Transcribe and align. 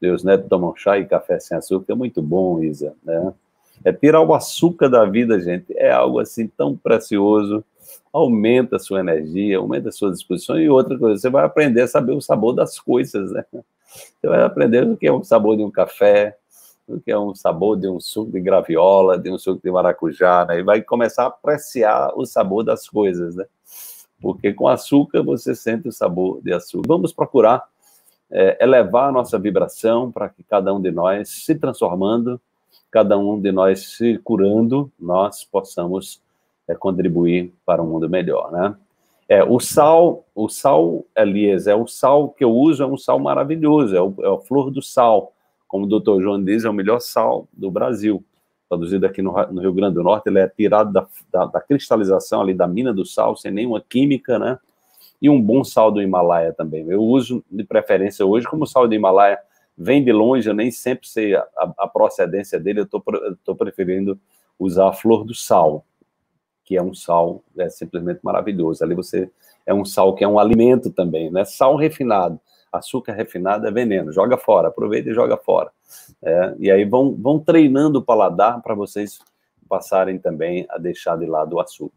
Meus 0.00 0.22
netos 0.22 0.48
tomam 0.48 0.74
chá 0.76 0.98
e 0.98 1.04
café 1.04 1.40
sem 1.40 1.56
açúcar, 1.56 1.92
é 1.92 1.96
muito 1.96 2.22
bom, 2.22 2.62
Isa, 2.62 2.94
né? 3.04 3.32
É 3.84 3.92
tirar 3.92 4.20
o 4.20 4.34
açúcar 4.34 4.88
da 4.88 5.04
vida, 5.04 5.40
gente, 5.40 5.66
é 5.76 5.90
algo 5.90 6.18
assim 6.18 6.48
tão 6.48 6.76
precioso, 6.76 7.64
aumenta 8.12 8.76
a 8.76 8.78
sua 8.78 9.00
energia, 9.00 9.58
aumenta 9.58 9.88
a 9.88 9.92
sua 9.92 10.10
disposição, 10.10 10.58
e 10.58 10.68
outra 10.68 10.98
coisa, 10.98 11.20
você 11.20 11.30
vai 11.30 11.44
aprender 11.44 11.82
a 11.82 11.88
saber 11.88 12.12
o 12.12 12.20
sabor 12.20 12.52
das 12.54 12.78
coisas, 12.78 13.30
né? 13.32 13.44
Você 13.52 14.26
vai 14.28 14.42
aprender 14.42 14.84
o 14.84 14.96
que 14.96 15.06
é 15.06 15.12
o 15.12 15.22
sabor 15.22 15.56
de 15.56 15.62
um 15.62 15.70
café, 15.70 16.36
o 16.86 16.98
que 17.00 17.10
é 17.10 17.18
um 17.18 17.34
sabor 17.34 17.78
de 17.78 17.88
um 17.88 18.00
suco 18.00 18.32
de 18.32 18.40
graviola, 18.40 19.18
de 19.18 19.30
um 19.30 19.38
suco 19.38 19.60
de 19.62 19.70
maracujá, 19.70 20.44
né? 20.46 20.58
E 20.58 20.62
vai 20.62 20.82
começar 20.82 21.24
a 21.24 21.28
apreciar 21.28 22.12
o 22.16 22.24
sabor 22.24 22.64
das 22.64 22.88
coisas, 22.88 23.36
né? 23.36 23.44
Porque 24.20 24.52
com 24.52 24.66
açúcar 24.66 25.22
você 25.22 25.54
sente 25.54 25.88
o 25.88 25.92
sabor 25.92 26.40
de 26.42 26.52
açúcar. 26.52 26.88
Vamos 26.88 27.12
procurar 27.12 27.62
é, 28.30 28.62
elevar 28.62 29.08
a 29.08 29.12
nossa 29.12 29.38
vibração 29.38 30.10
para 30.10 30.28
que 30.28 30.42
cada 30.42 30.72
um 30.72 30.80
de 30.80 30.90
nós 30.90 31.28
se 31.28 31.54
transformando, 31.54 32.40
cada 32.90 33.16
um 33.18 33.40
de 33.40 33.52
nós 33.52 33.96
se 33.96 34.18
curando, 34.18 34.90
nós 34.98 35.44
possamos 35.44 36.20
é, 36.66 36.74
contribuir 36.74 37.52
para 37.64 37.82
um 37.82 37.86
mundo 37.86 38.08
melhor, 38.08 38.50
né? 38.52 38.74
É, 39.28 39.44
o 39.44 39.60
sal, 39.60 40.24
o 40.34 40.48
sal, 40.48 41.04
Elias, 41.14 41.66
é 41.66 41.74
o 41.74 41.86
sal 41.86 42.30
que 42.30 42.42
eu 42.42 42.50
uso, 42.50 42.82
é 42.82 42.86
um 42.86 42.96
sal 42.96 43.18
maravilhoso, 43.18 43.94
é, 43.94 44.00
o, 44.00 44.14
é 44.20 44.34
a 44.34 44.38
flor 44.38 44.70
do 44.70 44.80
sal 44.80 45.34
como 45.68 45.84
o 45.84 45.88
doutor 45.88 46.20
João 46.22 46.42
diz, 46.42 46.64
é 46.64 46.70
o 46.70 46.72
melhor 46.72 46.98
sal 46.98 47.46
do 47.52 47.70
Brasil. 47.70 48.24
Produzido 48.68 49.06
aqui 49.06 49.20
no, 49.22 49.32
no 49.52 49.60
Rio 49.60 49.72
Grande 49.72 49.94
do 49.94 50.02
Norte, 50.02 50.28
ele 50.28 50.40
é 50.40 50.48
tirado 50.48 50.92
da, 50.92 51.06
da, 51.30 51.46
da, 51.46 51.60
cristalização 51.60 52.40
ali 52.40 52.54
da 52.54 52.66
mina 52.66 52.92
do 52.92 53.04
sal, 53.04 53.36
sem 53.36 53.50
nenhuma 53.50 53.80
química, 53.80 54.38
né? 54.38 54.58
E 55.20 55.28
um 55.28 55.40
bom 55.40 55.64
sal 55.64 55.90
do 55.90 56.00
Himalaia 56.00 56.52
também. 56.52 56.88
Eu 56.88 57.02
uso 57.02 57.44
de 57.50 57.64
preferência 57.64 58.24
hoje, 58.24 58.46
como 58.46 58.64
o 58.64 58.66
sal 58.66 58.86
do 58.86 58.94
Himalaia 58.94 59.38
vem 59.76 60.04
de 60.04 60.12
longe, 60.12 60.48
eu 60.48 60.54
nem 60.54 60.70
sempre 60.70 61.08
sei 61.08 61.34
a, 61.34 61.46
a 61.78 61.88
procedência 61.88 62.58
dele, 62.58 62.80
eu 62.80 62.84
estou 62.84 63.56
preferindo 63.56 64.18
usar 64.58 64.88
a 64.88 64.92
flor 64.92 65.24
do 65.24 65.34
sal, 65.34 65.84
que 66.64 66.76
é 66.76 66.82
um 66.82 66.94
sal 66.94 67.42
é 67.56 67.68
simplesmente 67.68 68.20
maravilhoso. 68.22 68.82
Ali 68.82 68.94
você 68.94 69.30
é 69.64 69.72
um 69.72 69.84
sal 69.84 70.14
que 70.14 70.24
é 70.24 70.28
um 70.28 70.38
alimento 70.38 70.90
também, 70.90 71.30
né? 71.30 71.44
Sal 71.44 71.76
refinado 71.76 72.40
açúcar 72.72 73.12
refinado 73.12 73.66
é 73.66 73.70
veneno, 73.70 74.12
joga 74.12 74.36
fora, 74.36 74.68
aproveita 74.68 75.10
e 75.10 75.14
joga 75.14 75.36
fora. 75.36 75.70
É, 76.22 76.54
e 76.58 76.70
aí 76.70 76.84
vão, 76.84 77.14
vão 77.14 77.38
treinando 77.38 77.98
o 77.98 78.04
paladar 78.04 78.60
para 78.62 78.74
vocês 78.74 79.18
passarem 79.68 80.18
também 80.18 80.66
a 80.70 80.78
deixar 80.78 81.16
de 81.16 81.26
lado 81.26 81.56
o 81.56 81.60
açúcar. 81.60 81.94